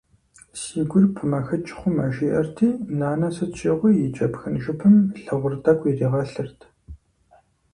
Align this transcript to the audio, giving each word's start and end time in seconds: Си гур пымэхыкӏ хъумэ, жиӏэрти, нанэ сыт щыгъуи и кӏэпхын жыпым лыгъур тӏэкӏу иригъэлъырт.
Си 0.59 0.79
гур 0.89 1.05
пымэхыкӏ 1.15 1.71
хъумэ, 1.77 2.05
жиӏэрти, 2.13 2.67
нанэ 2.99 3.27
сыт 3.35 3.51
щыгъуи 3.59 3.93
и 4.05 4.07
кӏэпхын 4.15 4.55
жыпым 4.63 4.95
лыгъур 5.23 5.53
тӏэкӏу 5.63 5.89
иригъэлъырт. 5.89 6.59